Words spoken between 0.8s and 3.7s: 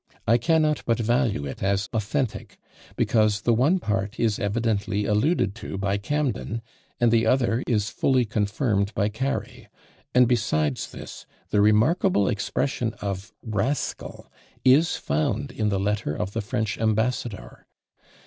but value it as authentic, because the